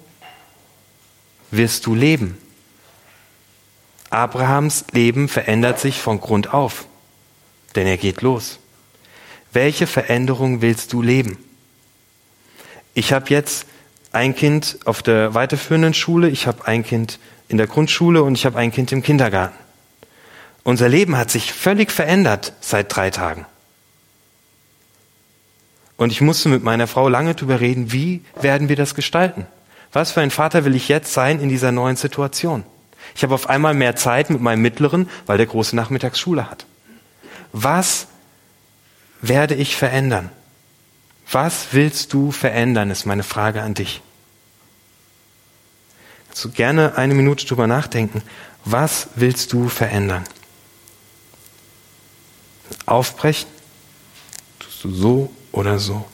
wirst 1.51 1.85
du 1.85 1.95
leben? 1.95 2.37
Abrahams 4.09 4.85
Leben 4.91 5.27
verändert 5.27 5.79
sich 5.79 5.99
von 5.99 6.21
Grund 6.21 6.53
auf, 6.53 6.85
denn 7.75 7.87
er 7.87 7.97
geht 7.97 8.21
los. 8.21 8.59
Welche 9.51 9.87
Veränderung 9.87 10.61
willst 10.61 10.93
du 10.93 11.01
leben? 11.01 11.37
Ich 12.93 13.11
habe 13.11 13.29
jetzt 13.29 13.65
ein 14.11 14.35
Kind 14.35 14.79
auf 14.85 15.03
der 15.03 15.33
weiterführenden 15.33 15.93
Schule, 15.93 16.29
ich 16.29 16.47
habe 16.47 16.67
ein 16.67 16.83
Kind 16.83 17.19
in 17.47 17.57
der 17.57 17.67
Grundschule 17.67 18.23
und 18.23 18.35
ich 18.35 18.45
habe 18.45 18.57
ein 18.57 18.71
Kind 18.71 18.91
im 18.91 19.03
Kindergarten. 19.03 19.55
Unser 20.63 20.89
Leben 20.89 21.15
hat 21.15 21.31
sich 21.31 21.53
völlig 21.53 21.91
verändert 21.91 22.53
seit 22.59 22.93
drei 22.93 23.09
Tagen. 23.09 23.45
Und 25.95 26.11
ich 26.11 26.21
musste 26.21 26.49
mit 26.49 26.63
meiner 26.63 26.87
Frau 26.87 27.09
lange 27.09 27.33
darüber 27.35 27.59
reden, 27.59 27.91
wie 27.91 28.23
werden 28.39 28.69
wir 28.69 28.75
das 28.75 28.93
gestalten? 28.93 29.47
Was 29.93 30.11
für 30.11 30.21
ein 30.21 30.31
Vater 30.31 30.65
will 30.65 30.75
ich 30.75 30.87
jetzt 30.87 31.13
sein 31.13 31.39
in 31.39 31.49
dieser 31.49 31.71
neuen 31.71 31.95
Situation? 31.95 32.63
Ich 33.15 33.23
habe 33.23 33.33
auf 33.33 33.49
einmal 33.49 33.73
mehr 33.73 33.95
Zeit 33.95 34.29
mit 34.29 34.41
meinem 34.41 34.61
Mittleren, 34.61 35.09
weil 35.25 35.37
der 35.37 35.47
große 35.47 35.75
Nachmittagsschule 35.75 36.49
hat. 36.49 36.65
Was 37.53 38.07
werde 39.21 39.55
ich 39.55 39.75
verändern? 39.75 40.29
Was 41.31 41.67
willst 41.71 42.13
du 42.13 42.31
verändern, 42.31 42.91
ist 42.91 43.05
meine 43.05 43.23
Frage 43.23 43.61
an 43.61 43.73
dich 43.73 44.01
so 46.37 46.49
gerne 46.49 46.97
eine 46.97 47.13
Minute 47.13 47.45
drüber 47.45 47.67
nachdenken. 47.67 48.21
Was 48.63 49.07
willst 49.15 49.53
du 49.53 49.69
verändern? 49.69 50.23
Aufbrechen? 52.85 53.49
Tust 54.59 54.83
du 54.83 54.91
so 54.91 55.33
oder 55.51 55.79
so? 55.79 56.05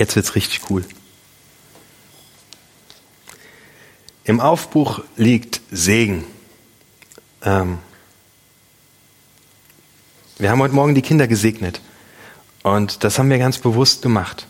Jetzt 0.00 0.16
wird's 0.16 0.34
richtig 0.34 0.62
cool. 0.70 0.82
Im 4.24 4.40
Aufbruch 4.40 5.02
liegt 5.16 5.60
Segen. 5.70 6.24
Ähm 7.42 7.80
wir 10.38 10.50
haben 10.50 10.60
heute 10.60 10.74
Morgen 10.74 10.94
die 10.94 11.02
Kinder 11.02 11.28
gesegnet. 11.28 11.82
Und 12.62 13.04
das 13.04 13.18
haben 13.18 13.28
wir 13.28 13.36
ganz 13.36 13.58
bewusst 13.58 14.00
gemacht. 14.00 14.46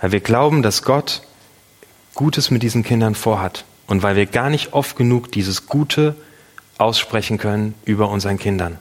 Weil 0.00 0.10
wir 0.10 0.20
glauben, 0.20 0.64
dass 0.64 0.82
Gott 0.82 1.22
Gutes 2.14 2.50
mit 2.50 2.64
diesen 2.64 2.82
Kindern 2.82 3.14
vorhat. 3.14 3.64
Und 3.86 4.02
weil 4.02 4.16
wir 4.16 4.26
gar 4.26 4.50
nicht 4.50 4.72
oft 4.72 4.96
genug 4.96 5.30
dieses 5.30 5.66
Gute 5.66 6.16
aussprechen 6.76 7.38
können 7.38 7.76
über 7.84 8.08
unseren 8.08 8.36
Kindern. 8.40 8.78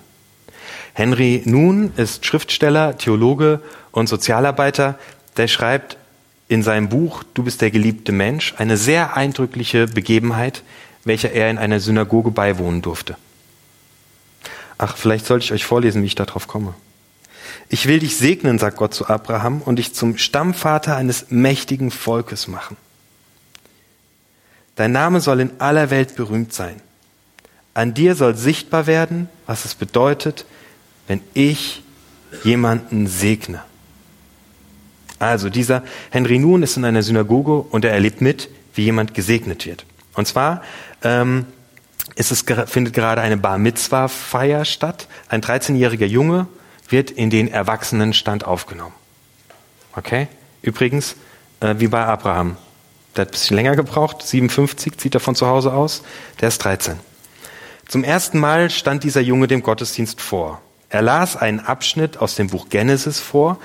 Henry 0.94 1.44
Nun 1.46 1.94
ist 1.96 2.25
Schriftsteller, 2.25 2.98
Theologe 2.98 3.62
und 3.91 4.10
Sozialarbeiter. 4.10 4.98
Der 5.38 5.48
schreibt, 5.48 5.98
in 6.48 6.63
seinem 6.63 6.89
Buch 6.89 7.24
Du 7.34 7.44
bist 7.44 7.62
der 7.62 7.72
geliebte 7.72 8.12
Mensch 8.12 8.53
eine 8.58 8.77
sehr 8.77 9.15
eindrückliche 9.15 9.88
Begebenheit, 9.88 10.63
welcher 11.03 11.32
er 11.32 11.50
in 11.50 11.58
einer 11.58 11.79
Synagoge 11.79 12.32
beiwohnen 12.32 12.82
durfte. 12.82 13.15
Ach, 14.77 14.98
vielleicht 14.98 15.25
sollte 15.25 15.46
ich 15.46 15.53
euch 15.53 15.65
vorlesen, 15.65 16.01
wie 16.01 16.08
ich 16.08 16.15
darauf 16.15 16.48
komme. 16.48 16.74
Ich 17.70 17.88
will 17.88 18.00
dich 18.00 18.17
segnen, 18.17 18.60
sagt 18.60 18.77
Gott 18.77 18.94
zu 18.94 19.08
Abraham, 19.08 19.62
und 19.62 19.77
dich 19.77 19.94
zum 19.94 20.17
Stammvater 20.17 20.96
eines 20.96 21.27
mächtigen 21.29 21.91
Volkes 21.91 22.48
machen. 22.48 22.77
Dein 24.75 24.91
Name 24.91 25.22
soll 25.22 25.39
in 25.39 25.60
aller 25.60 25.89
Welt 25.89 26.15
berühmt 26.15 26.53
sein. 26.53 26.82
An 27.74 27.94
dir 27.94 28.15
soll 28.15 28.36
sichtbar 28.36 28.88
werden, 28.88 29.29
was 29.46 29.65
es 29.65 29.75
bedeutet, 29.75 30.46
wenn 31.08 31.22
ich 31.34 31.84
jemanden 32.44 33.08
segne. 33.08 33.63
Also 35.20 35.50
dieser 35.50 35.84
Henry 36.12 36.40
Nun 36.40 36.64
ist 36.64 36.78
in 36.78 36.86
einer 36.86 37.02
Synagoge 37.02 37.58
und 37.58 37.86
er 37.86 37.92
erlebt 37.92 38.22
mit, 38.22 38.50
wie 38.74 38.84
jemand 38.84 39.14
gesegnet 39.14 39.66
wird. 39.66 39.86
Und 40.14 40.28
zwar 40.28 40.62
ähm, 41.04 41.46
ist 42.16 42.32
es, 42.32 42.44
findet 42.66 42.94
gerade 42.94 43.22
eine 43.22 43.38
Bar 43.38 43.58
Mitzvah 43.58 44.08
Feier 44.08 44.66
statt. 44.66 45.08
Ein 45.30 45.42
13-jähriger 45.42 46.06
Junge 46.06 46.48
wird 46.90 47.12
in 47.12 47.30
den 47.30 47.48
Erwachsenenstand 47.48 48.46
aufgenommen. 48.46 48.94
Okay? 49.96 50.28
Übrigens, 50.62 51.16
äh, 51.60 51.76
wie 51.78 51.88
bei 51.88 52.06
Abraham. 52.06 52.58
Der 53.16 53.24
hat 53.24 53.30
ein 53.30 53.32
bisschen 53.32 53.56
länger 53.56 53.76
gebraucht. 53.76 54.22
57 54.22 54.98
zieht 54.98 55.16
er 55.16 55.20
von 55.20 55.36
zu 55.36 55.48
Hause 55.48 55.74
aus. 55.74 56.04
Der 56.40 56.50
ist 56.50 56.60
13. 56.60 57.00
Zum 57.88 58.04
ersten 58.04 58.40
Mal 58.40 58.70
stand 58.70 59.04
dieser 59.04 59.22
Junge 59.22 59.48
dem 59.48 59.64
Gottesdienst 59.64 60.22
vor. 60.22 60.62
Er 60.90 61.02
las 61.02 61.36
einen 61.36 61.60
Abschnitt 61.60 62.18
aus 62.18 62.36
dem 62.36 62.48
Buch 62.48 62.70
Genesis 62.70 63.20
vor 63.20 63.60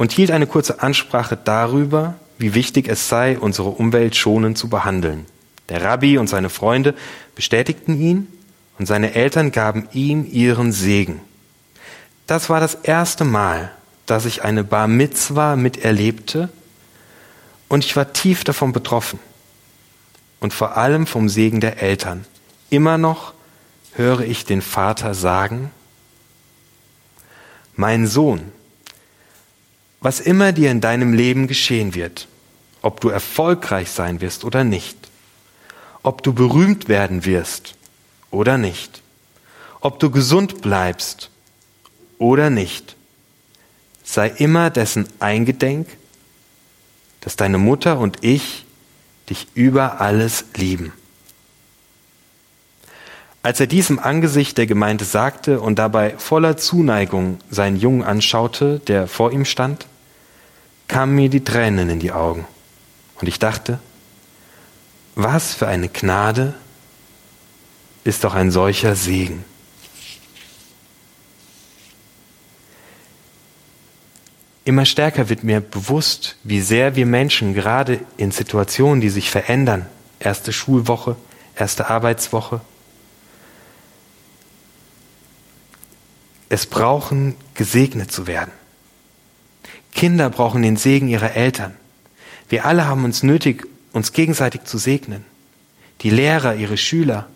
und 0.00 0.12
hielt 0.12 0.30
eine 0.30 0.46
kurze 0.46 0.80
Ansprache 0.80 1.36
darüber, 1.36 2.14
wie 2.38 2.54
wichtig 2.54 2.88
es 2.88 3.10
sei, 3.10 3.38
unsere 3.38 3.68
Umwelt 3.68 4.16
schonend 4.16 4.56
zu 4.56 4.70
behandeln. 4.70 5.26
Der 5.68 5.82
Rabbi 5.82 6.16
und 6.16 6.26
seine 6.26 6.48
Freunde 6.48 6.94
bestätigten 7.34 8.00
ihn 8.00 8.26
und 8.78 8.86
seine 8.86 9.12
Eltern 9.14 9.52
gaben 9.52 9.90
ihm 9.92 10.24
ihren 10.24 10.72
Segen. 10.72 11.20
Das 12.26 12.48
war 12.48 12.60
das 12.60 12.76
erste 12.76 13.24
Mal, 13.24 13.72
dass 14.06 14.24
ich 14.24 14.42
eine 14.42 14.64
Bar 14.64 14.88
Mitzwa 14.88 15.54
miterlebte 15.54 16.48
und 17.68 17.84
ich 17.84 17.94
war 17.94 18.14
tief 18.14 18.42
davon 18.42 18.72
betroffen 18.72 19.18
und 20.40 20.54
vor 20.54 20.78
allem 20.78 21.06
vom 21.06 21.28
Segen 21.28 21.60
der 21.60 21.82
Eltern. 21.82 22.24
Immer 22.70 22.96
noch 22.96 23.34
höre 23.92 24.20
ich 24.20 24.46
den 24.46 24.62
Vater 24.62 25.12
sagen, 25.12 25.70
mein 27.76 28.06
Sohn, 28.06 28.50
was 30.00 30.20
immer 30.20 30.52
dir 30.52 30.70
in 30.70 30.80
deinem 30.80 31.12
Leben 31.12 31.46
geschehen 31.46 31.94
wird, 31.94 32.26
ob 32.82 33.00
du 33.00 33.08
erfolgreich 33.08 33.90
sein 33.90 34.20
wirst 34.20 34.44
oder 34.44 34.64
nicht, 34.64 34.96
ob 36.02 36.22
du 36.22 36.32
berühmt 36.32 36.88
werden 36.88 37.24
wirst 37.24 37.74
oder 38.30 38.56
nicht, 38.56 39.02
ob 39.80 39.98
du 39.98 40.10
gesund 40.10 40.62
bleibst 40.62 41.30
oder 42.18 42.50
nicht, 42.50 42.96
sei 44.02 44.28
immer 44.28 44.70
dessen 44.70 45.06
eingedenk, 45.20 45.88
dass 47.20 47.36
deine 47.36 47.58
Mutter 47.58 47.98
und 47.98 48.18
ich 48.22 48.64
dich 49.28 49.46
über 49.54 50.00
alles 50.00 50.46
lieben. 50.56 50.92
Als 53.42 53.58
er 53.58 53.66
dies 53.66 53.88
im 53.88 53.98
Angesicht 53.98 54.58
der 54.58 54.66
Gemeinde 54.66 55.04
sagte 55.04 55.60
und 55.60 55.78
dabei 55.78 56.14
voller 56.18 56.58
Zuneigung 56.58 57.38
seinen 57.50 57.76
Jungen 57.76 58.02
anschaute, 58.02 58.80
der 58.80 59.06
vor 59.06 59.32
ihm 59.32 59.46
stand, 59.46 59.86
kamen 60.90 61.14
mir 61.14 61.28
die 61.28 61.44
Tränen 61.44 61.88
in 61.88 62.00
die 62.00 62.10
Augen. 62.10 62.46
Und 63.20 63.28
ich 63.28 63.38
dachte, 63.38 63.78
was 65.14 65.54
für 65.54 65.68
eine 65.68 65.88
Gnade, 65.88 66.54
ist 68.02 68.24
doch 68.24 68.34
ein 68.34 68.50
solcher 68.50 68.96
Segen. 68.96 69.44
Immer 74.64 74.84
stärker 74.84 75.28
wird 75.28 75.44
mir 75.44 75.60
bewusst, 75.60 76.36
wie 76.42 76.60
sehr 76.60 76.96
wir 76.96 77.06
Menschen 77.06 77.54
gerade 77.54 78.00
in 78.16 78.32
Situationen, 78.32 79.00
die 79.00 79.10
sich 79.10 79.30
verändern, 79.30 79.86
erste 80.18 80.52
Schulwoche, 80.52 81.14
erste 81.54 81.88
Arbeitswoche, 81.88 82.60
es 86.48 86.66
brauchen, 86.66 87.36
gesegnet 87.54 88.10
zu 88.10 88.26
werden. 88.26 88.59
Kinder 89.92 90.30
brauchen 90.30 90.62
den 90.62 90.76
Segen 90.76 91.08
ihrer 91.08 91.34
Eltern. 91.34 91.74
Wir 92.48 92.64
alle 92.64 92.86
haben 92.86 93.04
uns 93.04 93.22
nötig, 93.22 93.66
uns 93.92 94.12
gegenseitig 94.12 94.64
zu 94.64 94.78
segnen. 94.78 95.24
Die 96.02 96.10
Lehrer, 96.10 96.54
ihre 96.54 96.76
Schüler, 96.76 97.26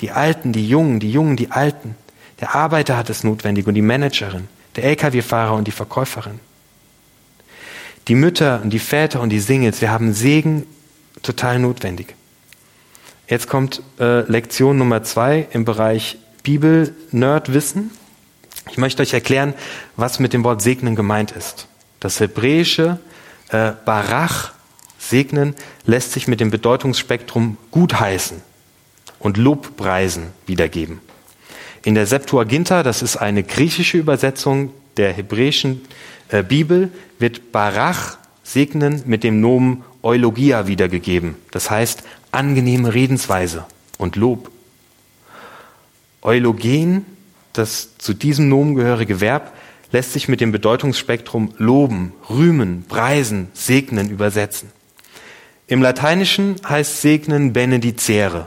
die 0.00 0.10
Alten, 0.10 0.52
die 0.52 0.68
Jungen, 0.68 1.00
die 1.00 1.10
Jungen, 1.10 1.36
die 1.36 1.50
Alten. 1.50 1.94
Der 2.40 2.54
Arbeiter 2.54 2.96
hat 2.96 3.08
es 3.08 3.24
notwendig 3.24 3.66
und 3.66 3.74
die 3.74 3.82
Managerin, 3.82 4.48
der 4.76 4.84
Lkw-Fahrer 4.84 5.54
und 5.54 5.66
die 5.66 5.72
Verkäuferin. 5.72 6.40
Die 8.08 8.16
Mütter 8.16 8.60
und 8.62 8.70
die 8.70 8.80
Väter 8.80 9.20
und 9.20 9.30
die 9.30 9.38
Singles, 9.38 9.80
wir 9.80 9.90
haben 9.90 10.12
Segen 10.12 10.66
total 11.22 11.60
notwendig. 11.60 12.16
Jetzt 13.28 13.48
kommt 13.48 13.80
äh, 14.00 14.22
Lektion 14.22 14.76
Nummer 14.76 15.04
zwei 15.04 15.46
im 15.52 15.64
Bereich 15.64 16.18
Bibel-Nerd-Wissen. 16.42 17.92
Ich 18.70 18.78
möchte 18.78 19.02
euch 19.02 19.14
erklären, 19.14 19.54
was 19.96 20.18
mit 20.18 20.32
dem 20.32 20.42
Wort 20.42 20.62
segnen 20.62 20.96
gemeint 20.96 21.30
ist. 21.30 21.68
Das 22.02 22.18
hebräische 22.18 22.98
äh, 23.50 23.70
Barach, 23.84 24.54
segnen, 24.98 25.54
lässt 25.86 26.10
sich 26.10 26.26
mit 26.26 26.40
dem 26.40 26.50
Bedeutungsspektrum 26.50 27.56
gutheißen 27.70 28.42
und 29.20 29.36
Lobpreisen 29.36 30.26
wiedergeben. 30.44 31.00
In 31.84 31.94
der 31.94 32.08
Septuaginta, 32.08 32.82
das 32.82 33.02
ist 33.02 33.18
eine 33.18 33.44
griechische 33.44 33.98
Übersetzung 33.98 34.72
der 34.96 35.12
hebräischen 35.12 35.82
äh, 36.28 36.42
Bibel, 36.42 36.90
wird 37.20 37.52
Barach, 37.52 38.18
segnen, 38.42 39.04
mit 39.06 39.22
dem 39.22 39.40
Nomen 39.40 39.84
Eulogia 40.02 40.66
wiedergegeben. 40.66 41.36
Das 41.52 41.70
heißt 41.70 42.02
angenehme 42.32 42.94
Redensweise 42.94 43.64
und 43.96 44.16
Lob. 44.16 44.50
Eulogen, 46.20 47.06
das 47.52 47.96
zu 47.98 48.12
diesem 48.12 48.48
Nomen 48.48 48.74
gehörige 48.74 49.20
Verb, 49.20 49.52
lässt 49.92 50.12
sich 50.12 50.28
mit 50.28 50.40
dem 50.40 50.52
Bedeutungsspektrum 50.52 51.54
loben, 51.58 52.12
rühmen, 52.28 52.84
preisen, 52.88 53.48
segnen 53.52 54.10
übersetzen. 54.10 54.70
Im 55.66 55.80
Lateinischen 55.80 56.56
heißt 56.68 57.00
segnen 57.00 57.52
benedicere. 57.52 58.46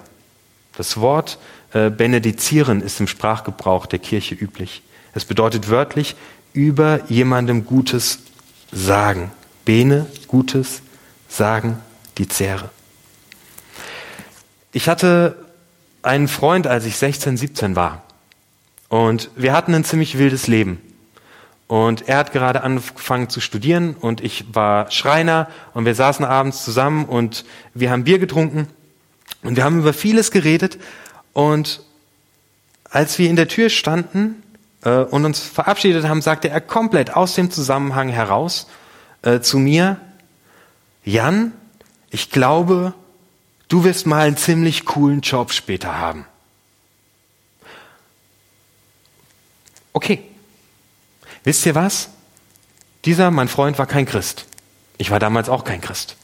Das 0.76 0.98
Wort 0.98 1.40
äh, 1.74 1.90
benedizieren 1.90 2.82
ist 2.82 3.00
im 3.00 3.08
Sprachgebrauch 3.08 3.86
der 3.86 4.00
Kirche 4.00 4.36
üblich. 4.36 4.82
Es 5.14 5.26
bedeutet 5.26 5.70
wörtlich 5.70 6.16
über 6.54 7.02
jemandem 7.08 7.66
Gutes 7.66 8.20
sagen. 8.72 9.32
Bene, 9.64 10.08
Gutes, 10.28 10.82
sagen, 11.28 11.80
die 12.18 12.28
Zehre. 12.28 12.70
Ich 14.72 14.90
hatte 14.90 15.46
einen 16.02 16.28
Freund, 16.28 16.68
als 16.68 16.86
ich 16.86 16.98
16, 16.98 17.38
17 17.38 17.76
war. 17.76 18.04
Und 18.90 19.32
wir 19.36 19.54
hatten 19.54 19.74
ein 19.74 19.84
ziemlich 19.84 20.18
wildes 20.18 20.48
Leben. 20.48 20.80
Und 21.68 22.08
er 22.08 22.18
hat 22.18 22.32
gerade 22.32 22.62
angefangen 22.62 23.30
zu 23.30 23.42
studieren 23.42 23.96
und 23.96 24.22
ich 24.22 24.46
war 24.54 24.92
Schreiner 24.92 25.48
und 25.74 25.86
wir 25.86 25.96
saßen 25.96 26.24
abends 26.24 26.64
zusammen 26.64 27.06
und 27.06 27.44
wir 27.74 27.90
haben 27.90 28.04
Bier 28.04 28.20
getrunken 28.20 28.68
und 29.42 29.56
wir 29.56 29.64
haben 29.64 29.80
über 29.80 29.94
vieles 29.94 30.30
geredet. 30.30 30.78
Und 31.34 31.82
als 32.90 33.18
wir 33.18 33.30
in 33.30 33.36
der 33.36 33.48
Tür 33.48 33.70
standen 33.70 34.44
äh, 34.84 35.00
und 35.00 35.26
uns 35.26 35.40
verabschiedet 35.40 36.06
haben, 36.06 36.22
sagte 36.22 36.50
er 36.50 36.62
komplett 36.62 37.16
aus 37.16 37.34
dem 37.34 37.50
Zusammenhang 37.50 38.10
heraus 38.10 38.68
äh, 39.24 39.40
zu 39.40 39.58
mir, 39.58 39.98
Jan, 41.04 41.52
ich 42.12 42.30
glaube, 42.30 42.94
du 43.70 43.84
wirst 43.84 44.06
mal 44.06 44.28
einen 44.28 44.38
ziemlich 44.38 44.86
coolen 44.86 45.22
Job 45.22 45.52
später 45.52 45.98
haben. 45.98 46.26
Okay, 49.94 50.24
Wisst 51.46 51.66
ihr 51.66 51.76
was? 51.76 52.10
Dieser, 53.06 53.32
mein 53.32 53.48
Freund, 53.48 53.78
war 53.78 53.86
kein 53.86 54.06
Christ. 54.06 54.46
Ich 54.98 55.12
war 55.12 55.20
damals 55.20 55.48
auch 55.48 55.64
kein 55.64 55.80
Christ. 55.80 56.18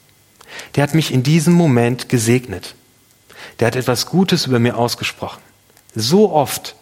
Der 0.75 0.84
hat 0.84 0.93
mich 0.93 1.13
in 1.13 1.23
diesem 1.23 1.53
Moment 1.53 2.10
gesegnet. 2.10 2.75
Der 3.60 3.67
hat 3.67 3.75
etwas 3.75 4.07
Gutes 4.07 4.47
über 4.47 4.60
mir 4.60 4.77
ausgesprochen. 4.77 5.41
So 5.95 6.31
oft 6.31 6.75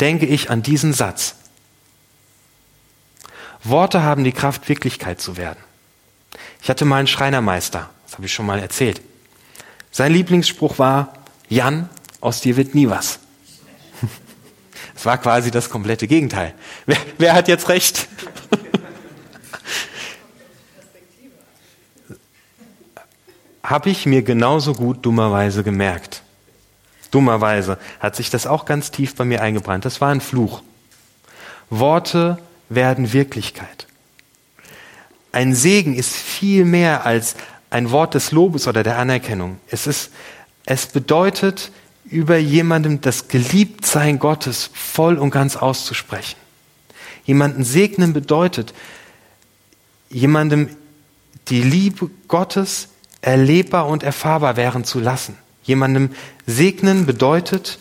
denke 0.00 0.26
ich 0.26 0.50
an 0.50 0.62
diesen 0.62 0.92
Satz. 0.92 1.36
Worte 3.62 4.02
haben 4.02 4.24
die 4.24 4.32
Kraft, 4.32 4.68
Wirklichkeit 4.68 5.20
zu 5.20 5.36
werden. 5.36 5.58
Ich 6.62 6.70
hatte 6.70 6.84
mal 6.84 6.98
einen 6.98 7.06
Schreinermeister, 7.06 7.90
das 8.06 8.14
habe 8.14 8.26
ich 8.26 8.32
schon 8.32 8.46
mal 8.46 8.58
erzählt. 8.58 9.00
Sein 9.90 10.12
Lieblingsspruch 10.12 10.78
war, 10.78 11.14
Jan, 11.48 11.88
aus 12.20 12.40
dir 12.40 12.56
wird 12.56 12.74
nie 12.74 12.88
was. 12.88 13.20
War 15.04 15.18
quasi 15.18 15.50
das 15.50 15.68
komplette 15.70 16.06
Gegenteil. 16.06 16.54
Wer, 16.86 16.96
wer 17.18 17.34
hat 17.34 17.48
jetzt 17.48 17.68
recht? 17.68 18.08
Habe 23.62 23.90
ich 23.90 24.06
mir 24.06 24.22
genauso 24.22 24.74
gut 24.74 25.04
dummerweise 25.04 25.62
gemerkt. 25.62 26.22
Dummerweise 27.10 27.78
hat 28.00 28.16
sich 28.16 28.28
das 28.28 28.46
auch 28.46 28.64
ganz 28.66 28.90
tief 28.90 29.14
bei 29.14 29.24
mir 29.24 29.40
eingebrannt. 29.40 29.84
Das 29.84 30.00
war 30.00 30.10
ein 30.10 30.20
Fluch. 30.20 30.62
Worte 31.70 32.38
werden 32.68 33.12
Wirklichkeit. 33.12 33.86
Ein 35.32 35.54
Segen 35.54 35.94
ist 35.94 36.14
viel 36.14 36.64
mehr 36.64 37.06
als 37.06 37.36
ein 37.70 37.90
Wort 37.90 38.14
des 38.14 38.32
Lobes 38.32 38.68
oder 38.68 38.82
der 38.82 38.98
Anerkennung. 38.98 39.58
Es 39.68 39.86
ist, 39.86 40.10
es 40.64 40.86
bedeutet, 40.86 41.72
über 42.04 42.36
jemandem 42.36 43.00
das 43.00 43.28
Geliebtsein 43.28 44.18
Gottes 44.18 44.70
voll 44.72 45.16
und 45.16 45.30
ganz 45.30 45.56
auszusprechen. 45.56 46.36
Jemanden 47.24 47.64
segnen 47.64 48.12
bedeutet, 48.12 48.74
jemandem 50.10 50.68
die 51.48 51.62
Liebe 51.62 52.10
Gottes 52.28 52.88
erlebbar 53.20 53.88
und 53.88 54.02
erfahrbar 54.02 54.56
werden 54.56 54.84
zu 54.84 55.00
lassen. 55.00 55.36
Jemandem 55.62 56.10
segnen 56.46 57.06
bedeutet, 57.06 57.78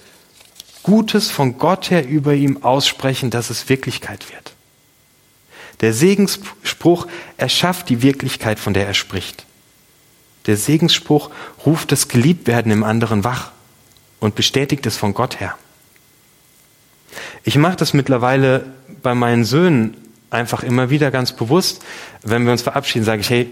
Gutes 0.83 1.31
von 1.31 1.57
Gott 1.57 1.91
her 1.91 2.05
über 2.05 2.33
ihm 2.33 2.63
aussprechen, 2.63 3.29
dass 3.29 3.49
es 3.49 3.69
Wirklichkeit 3.69 4.31
wird. 4.33 4.53
Der 5.79 5.93
Segensspruch 5.93 7.07
erschafft 7.38 7.88
die 7.89 8.01
Wirklichkeit, 8.01 8.59
von 8.59 8.73
der 8.73 8.86
er 8.86 8.93
spricht. 8.93 9.45
Der 10.45 10.57
Segensspruch 10.57 11.29
ruft 11.65 11.93
das 11.93 12.09
Geliebtwerden 12.09 12.71
im 12.71 12.83
anderen 12.83 13.23
wach 13.23 13.51
und 14.23 14.36
bestätigt 14.36 14.86
es 14.86 14.95
von 14.95 15.13
Gott 15.13 15.41
her. 15.41 15.57
Ich 17.43 17.57
mache 17.57 17.75
das 17.75 17.93
mittlerweile 17.93 18.63
bei 19.01 19.13
meinen 19.13 19.43
Söhnen 19.43 19.97
einfach 20.29 20.63
immer 20.63 20.89
wieder 20.89 21.12
ganz 21.12 21.33
bewusst. 21.33 21.83
Wenn 22.21 22.45
wir 22.45 22.53
uns 22.53 22.62
verabschieden, 22.62 23.03
sage 23.03 23.19
ich, 23.19 23.29
hey, 23.29 23.51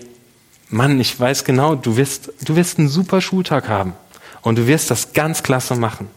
Mann, 0.70 0.98
ich 1.02 1.20
weiß 1.20 1.44
genau, 1.44 1.76
du 1.76 1.98
wirst, 1.98 2.32
du 2.46 2.56
wirst 2.56 2.80
einen 2.80 2.88
super 2.88 3.20
Schultag 3.20 3.68
haben 3.68 3.92
und 4.44 4.58
du 4.58 4.66
wirst 4.66 4.90
das 4.90 5.12
ganz 5.12 5.44
klasse 5.44 5.76
machen. 5.76 6.08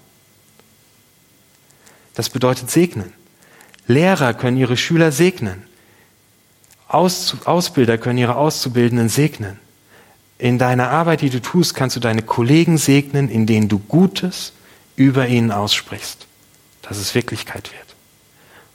Das 2.15 2.31
bedeutet 2.31 2.71
segnen. 2.71 3.13
Lehrer 3.89 4.35
können 4.35 4.57
ihre 4.57 4.77
Schüler 4.77 5.11
segnen. 5.11 5.65
Aus, 6.87 7.39
Ausbilder 7.45 7.99
können 7.99 8.19
ihre 8.21 8.37
Auszubildenden 8.37 9.09
segnen. 9.09 9.59
In 10.45 10.59
deiner 10.59 10.91
Arbeit, 10.91 11.23
die 11.23 11.31
du 11.31 11.41
tust, 11.41 11.75
kannst 11.75 11.97
du 11.97 12.01
deine 12.01 12.21
Kollegen 12.21 12.77
segnen, 12.77 13.31
in 13.31 13.47
denen 13.47 13.71
du 13.71 13.79
Gutes 13.79 14.53
über 14.95 15.27
ihnen 15.27 15.51
aussprichst, 15.51 16.27
dass 16.83 16.99
es 16.99 17.15
Wirklichkeit 17.15 17.73
wird. 17.73 17.97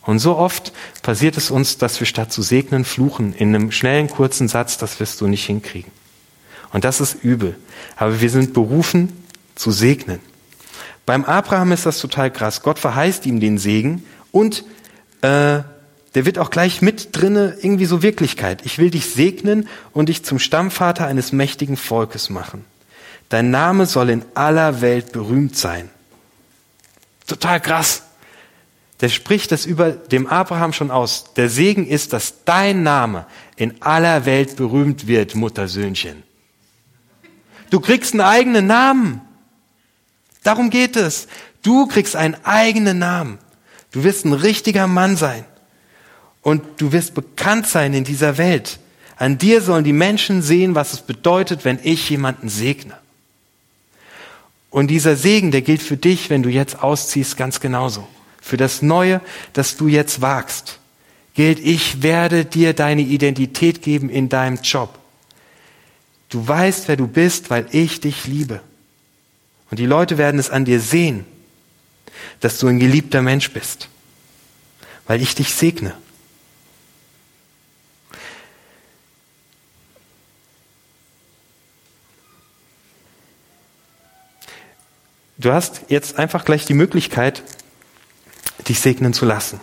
Und 0.01 0.17
so 0.17 0.35
oft 0.35 0.73
passiert 1.03 1.37
es 1.37 1.51
uns, 1.51 1.77
dass 1.77 1.99
wir 1.99 2.07
statt 2.07 2.33
zu 2.33 2.41
segnen, 2.41 2.85
fluchen 2.85 3.35
in 3.35 3.53
einem 3.53 3.71
schnellen, 3.71 4.09
kurzen 4.09 4.47
Satz, 4.47 4.79
das 4.79 4.99
wirst 4.99 5.21
du 5.21 5.27
nicht 5.27 5.45
hinkriegen. 5.45 5.91
Und 6.73 6.85
das 6.85 7.01
ist 7.01 7.23
übel. 7.23 7.55
Aber 7.97 8.19
wir 8.19 8.31
sind 8.31 8.53
berufen 8.55 9.23
zu 9.53 9.69
segnen. 9.69 10.21
Beim 11.05 11.23
Abraham 11.23 11.71
ist 11.71 11.85
das 11.85 11.99
total 11.99 12.31
krass. 12.31 12.63
Gott 12.63 12.79
verheißt 12.79 13.27
ihm 13.27 13.39
den 13.39 13.59
Segen 13.59 14.07
und 14.31 14.63
äh, 15.21 15.59
der 16.15 16.25
wird 16.25 16.39
auch 16.39 16.49
gleich 16.49 16.81
mit 16.81 17.09
drinne 17.11 17.57
irgendwie 17.61 17.85
so 17.85 18.01
Wirklichkeit. 18.01 18.65
Ich 18.65 18.77
will 18.79 18.89
dich 18.89 19.05
segnen 19.11 19.67
und 19.93 20.09
dich 20.09 20.25
zum 20.25 20.39
Stammvater 20.39 21.05
eines 21.05 21.31
mächtigen 21.31 21.77
Volkes 21.77 22.29
machen. 22.29 22.65
Dein 23.29 23.51
Name 23.51 23.85
soll 23.85 24.09
in 24.09 24.25
aller 24.33 24.81
Welt 24.81 25.11
berühmt 25.11 25.55
sein. 25.55 25.89
Total 27.27 27.61
krass. 27.61 28.03
Der 29.01 29.09
spricht 29.09 29.51
das 29.51 29.65
über 29.65 29.91
dem 29.91 30.25
Abraham 30.25 30.73
schon 30.73 30.91
aus. 30.91 31.33
Der 31.35 31.47
Segen 31.47 31.87
ist, 31.87 32.11
dass 32.11 32.43
dein 32.43 32.81
Name 32.83 33.27
in 33.55 33.81
aller 33.81 34.25
Welt 34.25 34.55
berühmt 34.55 35.07
wird, 35.07 35.35
Muttersöhnchen. 35.35 36.23
Du 37.69 37.79
kriegst 37.79 38.13
einen 38.13 38.21
eigenen 38.21 38.65
Namen. 38.65 39.21
Darum 40.43 40.71
geht 40.71 40.95
es. 40.95 41.27
Du 41.61 41.85
kriegst 41.85 42.15
einen 42.15 42.35
eigenen 42.43 42.97
Namen. 42.97 43.37
Du 43.91 44.03
wirst 44.03 44.25
ein 44.25 44.33
richtiger 44.33 44.87
Mann 44.87 45.15
sein. 45.15 45.45
Und 46.41 46.63
du 46.77 46.91
wirst 46.91 47.13
bekannt 47.13 47.67
sein 47.67 47.93
in 47.93 48.03
dieser 48.03 48.37
Welt. 48.37 48.79
An 49.17 49.37
dir 49.37 49.61
sollen 49.61 49.83
die 49.83 49.93
Menschen 49.93 50.41
sehen, 50.41 50.75
was 50.75 50.93
es 50.93 51.01
bedeutet, 51.01 51.65
wenn 51.65 51.79
ich 51.83 52.09
jemanden 52.09 52.47
segne. 52.47 52.97
Und 54.69 54.87
dieser 54.87 55.15
Segen, 55.15 55.51
der 55.51 55.61
gilt 55.61 55.81
für 55.81 55.97
dich, 55.97 56.29
wenn 56.29 56.43
du 56.43 56.49
jetzt 56.49 56.81
ausziehst, 56.81 57.35
ganz 57.37 57.59
genauso. 57.59 58.07
Für 58.39 58.57
das 58.57 58.81
Neue, 58.81 59.19
das 59.53 59.75
du 59.75 59.87
jetzt 59.87 60.21
wagst, 60.21 60.79
gilt, 61.33 61.59
ich 61.59 62.01
werde 62.01 62.45
dir 62.45 62.73
deine 62.73 63.01
Identität 63.01 63.81
geben 63.81 64.09
in 64.09 64.29
deinem 64.29 64.59
Job. 64.61 64.97
Du 66.29 66.47
weißt, 66.47 66.87
wer 66.87 66.95
du 66.95 67.07
bist, 67.07 67.49
weil 67.49 67.67
ich 67.71 67.99
dich 67.99 68.27
liebe. 68.27 68.61
Und 69.71 69.79
die 69.79 69.85
Leute 69.85 70.17
werden 70.17 70.39
es 70.39 70.49
an 70.49 70.65
dir 70.65 70.79
sehen, 70.79 71.25
dass 72.39 72.59
du 72.59 72.67
ein 72.67 72.79
geliebter 72.79 73.21
Mensch 73.21 73.51
bist, 73.51 73.89
weil 75.07 75.21
ich 75.21 75.35
dich 75.35 75.53
segne. 75.53 75.93
Du 85.39 85.53
hast 85.53 85.83
jetzt 85.87 86.19
einfach 86.19 86.43
gleich 86.43 86.65
die 86.65 86.73
Möglichkeit, 86.73 87.43
dich 88.67 88.81
segnen 88.81 89.13
zu 89.13 89.25
lassen. 89.25 89.59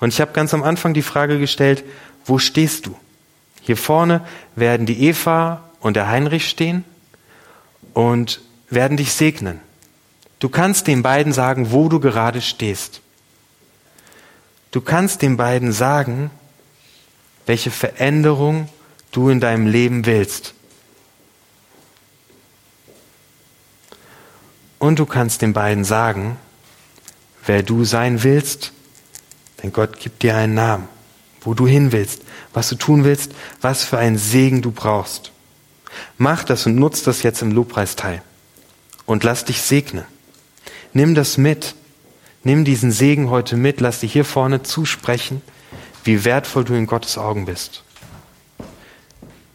Und 0.00 0.08
ich 0.08 0.20
habe 0.20 0.32
ganz 0.32 0.54
am 0.54 0.62
Anfang 0.62 0.94
die 0.94 1.02
Frage 1.02 1.38
gestellt, 1.38 1.84
wo 2.24 2.38
stehst 2.38 2.86
du? 2.86 2.96
Hier 3.60 3.76
vorne 3.76 4.26
werden 4.56 4.86
die 4.86 5.06
Eva 5.06 5.62
und 5.80 5.94
der 5.94 6.08
Heinrich 6.08 6.48
stehen 6.48 6.84
und 7.92 8.40
werden 8.70 8.96
dich 8.96 9.12
segnen. 9.12 9.60
Du 10.38 10.48
kannst 10.48 10.86
den 10.86 11.02
beiden 11.02 11.32
sagen, 11.32 11.70
wo 11.70 11.88
du 11.88 12.00
gerade 12.00 12.40
stehst. 12.40 13.02
Du 14.70 14.80
kannst 14.80 15.20
den 15.20 15.36
beiden 15.36 15.70
sagen, 15.70 16.30
welche 17.44 17.70
Veränderung 17.70 18.68
du 19.12 19.28
in 19.28 19.38
deinem 19.38 19.66
Leben 19.66 20.06
willst. 20.06 20.54
Und 24.82 24.98
du 24.98 25.06
kannst 25.06 25.42
den 25.42 25.52
beiden 25.52 25.84
sagen, 25.84 26.38
wer 27.46 27.62
du 27.62 27.84
sein 27.84 28.24
willst, 28.24 28.72
denn 29.62 29.72
Gott 29.72 30.00
gibt 30.00 30.24
dir 30.24 30.34
einen 30.34 30.54
Namen, 30.54 30.88
wo 31.40 31.54
du 31.54 31.68
hin 31.68 31.92
willst, 31.92 32.22
was 32.52 32.68
du 32.68 32.74
tun 32.74 33.04
willst, 33.04 33.30
was 33.60 33.84
für 33.84 33.98
einen 33.98 34.18
Segen 34.18 34.60
du 34.60 34.72
brauchst. 34.72 35.30
Mach 36.18 36.42
das 36.42 36.66
und 36.66 36.74
nutz 36.74 37.04
das 37.04 37.22
jetzt 37.22 37.42
im 37.42 37.52
Lobpreisteil 37.52 38.22
und 39.06 39.22
lass 39.22 39.44
dich 39.44 39.62
segnen. 39.62 40.04
Nimm 40.92 41.14
das 41.14 41.38
mit. 41.38 41.76
Nimm 42.42 42.64
diesen 42.64 42.90
Segen 42.90 43.30
heute 43.30 43.56
mit. 43.56 43.80
Lass 43.80 44.00
dich 44.00 44.12
hier 44.12 44.24
vorne 44.24 44.64
zusprechen, 44.64 45.42
wie 46.02 46.24
wertvoll 46.24 46.64
du 46.64 46.74
in 46.74 46.88
Gottes 46.88 47.18
Augen 47.18 47.44
bist. 47.44 47.84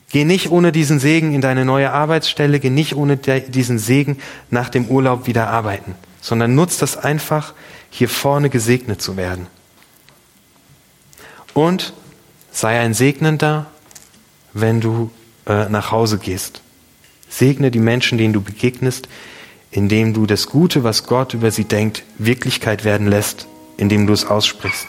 Geh 0.09 0.23
nicht 0.23 0.51
ohne 0.51 0.71
diesen 0.71 0.99
Segen 0.99 1.33
in 1.33 1.41
deine 1.41 1.65
neue 1.65 1.91
Arbeitsstelle, 1.91 2.59
geh 2.59 2.69
nicht 2.69 2.95
ohne 2.95 3.17
diesen 3.17 3.77
Segen 3.77 4.19
nach 4.49 4.69
dem 4.69 4.85
Urlaub 4.87 5.27
wieder 5.27 5.49
arbeiten, 5.49 5.95
sondern 6.21 6.55
nutz 6.55 6.77
das 6.77 6.97
einfach, 6.97 7.53
hier 7.89 8.07
vorne 8.07 8.49
gesegnet 8.49 9.01
zu 9.01 9.17
werden. 9.17 9.47
Und 11.53 11.93
sei 12.51 12.79
ein 12.79 12.93
Segnender, 12.93 13.65
wenn 14.53 14.79
du 14.79 15.11
äh, 15.45 15.67
nach 15.69 15.91
Hause 15.91 16.17
gehst. 16.17 16.61
Segne 17.29 17.71
die 17.71 17.79
Menschen, 17.79 18.17
denen 18.17 18.33
du 18.33 18.41
begegnest, 18.41 19.09
indem 19.71 20.13
du 20.13 20.25
das 20.25 20.47
Gute, 20.47 20.83
was 20.83 21.05
Gott 21.05 21.33
über 21.33 21.51
sie 21.51 21.65
denkt, 21.65 22.03
Wirklichkeit 22.17 22.83
werden 22.83 23.07
lässt, 23.07 23.47
indem 23.75 24.07
du 24.07 24.13
es 24.13 24.25
aussprichst. 24.25 24.87